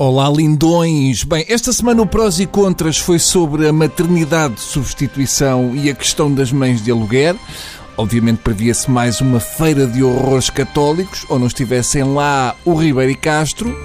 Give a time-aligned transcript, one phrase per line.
[0.00, 1.24] Olá, lindões!
[1.24, 5.94] Bem, esta semana o prós e contras foi sobre a maternidade de substituição e a
[5.94, 7.34] questão das mães de aluguer.
[7.96, 13.16] Obviamente previa-se mais uma feira de horrores católicos, ou não estivessem lá o Ribeiro e
[13.16, 13.76] Castro,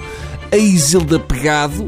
[0.52, 1.84] a Isilda Pegado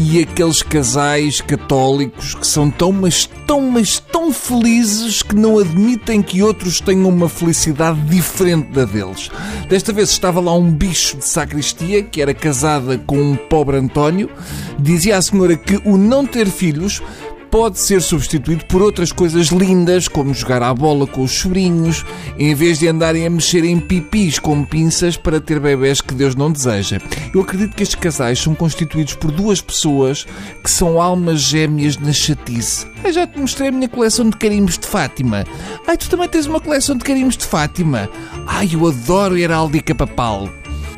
[0.00, 6.22] e aqueles casais católicos que são tão, mas tão, mas tão felizes que não admitem
[6.22, 9.28] que outros tenham uma felicidade diferente da deles.
[9.68, 14.30] Desta vez estava lá um bicho de sacristia que era casada com um pobre António.
[14.78, 17.02] Dizia à senhora que o não ter filhos
[17.50, 22.04] pode ser substituído por outras coisas lindas, como jogar à bola com os sobrinhos,
[22.38, 26.34] em vez de andarem a mexer em pipis com pinças para ter bebés que Deus
[26.34, 27.00] não deseja.
[27.34, 30.26] Eu acredito que estes casais são constituídos por duas pessoas
[30.62, 32.86] que são almas gêmeas na chatice.
[33.02, 35.44] Eu já te mostrei a minha coleção de carimbos de Fátima.
[35.86, 38.08] Ai, tu também tens uma coleção de carimbos de Fátima.
[38.46, 40.48] Ai, eu adoro heráldica papal.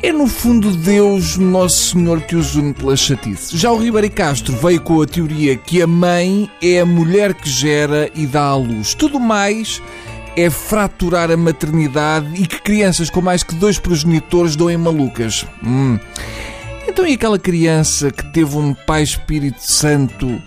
[0.03, 3.55] É no fundo Deus, Nosso Senhor, que os une pela chatice.
[3.55, 7.47] Já o Ribeiro Castro veio com a teoria que a mãe é a mulher que
[7.47, 8.95] gera e dá à luz.
[8.95, 9.79] Tudo mais
[10.35, 15.45] é fraturar a maternidade e que crianças com mais que dois progenitores doem malucas.
[15.63, 15.99] Hum.
[16.87, 20.41] Então e aquela criança que teve um pai Espírito Santo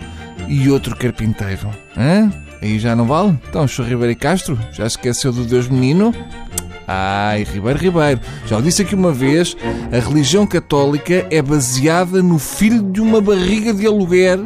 [0.49, 1.71] e outro carpinteiro?
[1.97, 2.33] Hã?
[2.61, 3.39] Aí já não vale?
[3.49, 6.13] Então, o Ribeiro Castro já esqueceu do Deus Menino?
[6.87, 9.57] Ai, Ribeiro Ribeiro, já o disse aqui uma vez,
[9.91, 14.41] a religião católica é baseada no filho de uma barriga de aluguer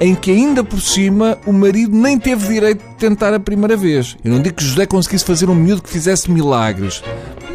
[0.00, 4.16] em que ainda por cima o marido nem teve direito de tentar a primeira vez.
[4.24, 7.02] Eu não digo que José conseguisse fazer um miúdo que fizesse milagres,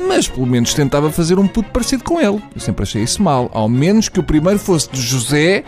[0.08, 2.42] mas pelo menos tentava fazer um puto parecido com ele.
[2.56, 5.64] Eu sempre achei isso mal, ao menos que o primeiro fosse de José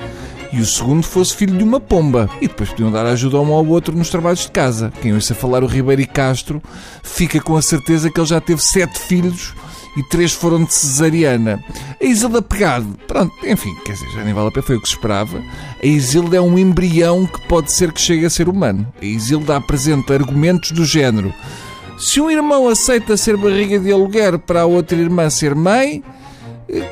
[0.53, 2.30] e o segundo fosse filho de uma pomba.
[2.41, 4.91] E depois podiam dar ajuda um ao outro nos trabalhos de casa.
[5.02, 6.61] Quem ouça falar o Ribeiro e Castro
[7.03, 9.53] fica com a certeza que ele já teve sete filhos
[9.97, 11.63] e três foram de cesariana.
[11.99, 14.88] A Isilda Pegado, pronto, enfim, quer dizer, já nem vale a pena, foi o que
[14.88, 15.41] se esperava.
[15.81, 18.88] A Isilda é um embrião que pode ser que chegue a ser humano.
[19.01, 21.34] A Isilda apresenta argumentos do género.
[21.97, 26.03] Se um irmão aceita ser barriga de aluguer para a outra irmã ser mãe,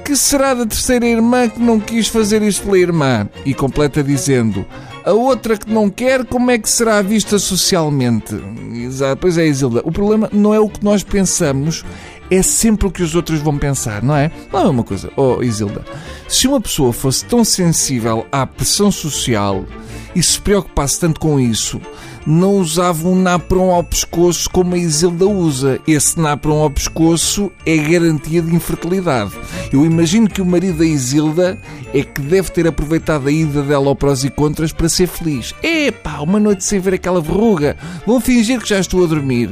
[0.04, 3.30] que será da terceira irmã que não quis fazer isto pela irmã?
[3.46, 4.66] E completa dizendo:
[5.06, 8.36] A outra que não quer, como é que será vista socialmente?
[8.74, 9.82] Exato, pois é, Isilda.
[9.86, 11.86] O problema não é o que nós pensamos,
[12.30, 14.32] é sempre o que os outros vão pensar, não é?
[14.52, 15.84] Não é uma coisa, oh Isilda.
[16.28, 19.66] Se uma pessoa fosse tão sensível à pressão social
[20.16, 21.80] e se preocupasse tanto com isso,
[22.25, 25.80] não usava um napron ao pescoço como a Isilda usa.
[25.88, 29.31] Esse napron ao pescoço é garantia de infertilidade.
[29.72, 31.58] Eu imagino que o marido da Isilda
[31.94, 35.53] é que deve ter aproveitado a ida dela ao prós e contras para ser feliz.
[35.64, 37.78] Epá, uma noite sem ver aquela verruga.
[38.06, 39.52] Vão fingir que já estou a dormir.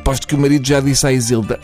[0.00, 1.60] Aposto que o marido já disse à Isilda: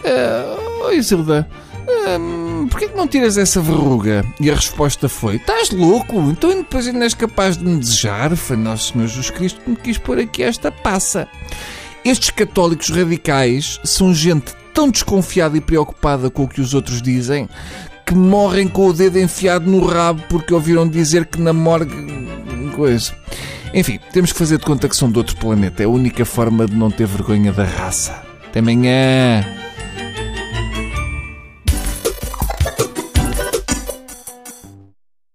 [0.84, 1.48] oh, Isilda,
[1.88, 2.43] hum,
[2.74, 4.24] porquê que não tiras essa verruga?
[4.40, 6.18] E a resposta foi: Estás louco?
[6.28, 8.34] Então depois ainda és capaz de me desejar?
[8.36, 11.28] Foi Nosso Senhor Jesus Cristo que me quis pôr aqui esta passa.
[12.04, 17.48] Estes católicos radicais são gente tão desconfiada e preocupada com o que os outros dizem
[18.04, 21.94] que morrem com o dedo enfiado no rabo porque ouviram dizer que na morgue.
[22.74, 23.12] coisa.
[23.72, 25.84] Enfim, temos que fazer de conta que são de outro planeta.
[25.84, 28.20] É a única forma de não ter vergonha da raça.
[28.48, 29.63] Até amanhã!